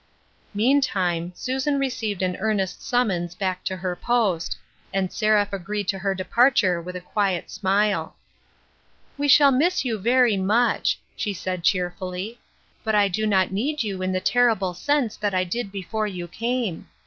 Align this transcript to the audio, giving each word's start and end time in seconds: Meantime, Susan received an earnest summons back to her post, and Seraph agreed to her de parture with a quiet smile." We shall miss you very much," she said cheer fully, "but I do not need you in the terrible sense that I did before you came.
Meantime, 0.55 1.31
Susan 1.35 1.77
received 1.77 2.23
an 2.23 2.35
earnest 2.39 2.81
summons 2.81 3.35
back 3.35 3.63
to 3.63 3.75
her 3.77 3.95
post, 3.95 4.57
and 4.91 5.13
Seraph 5.13 5.53
agreed 5.53 5.87
to 5.89 5.99
her 5.99 6.15
de 6.15 6.23
parture 6.25 6.83
with 6.83 6.95
a 6.95 7.01
quiet 7.01 7.51
smile." 7.51 8.15
We 9.19 9.27
shall 9.27 9.51
miss 9.51 9.85
you 9.85 9.99
very 9.99 10.37
much," 10.37 10.99
she 11.15 11.33
said 11.35 11.63
cheer 11.63 11.93
fully, 11.99 12.39
"but 12.83 12.95
I 12.95 13.09
do 13.09 13.27
not 13.27 13.51
need 13.51 13.83
you 13.83 14.01
in 14.01 14.11
the 14.11 14.19
terrible 14.19 14.73
sense 14.73 15.17
that 15.17 15.35
I 15.35 15.43
did 15.43 15.71
before 15.71 16.07
you 16.07 16.27
came. 16.27 16.87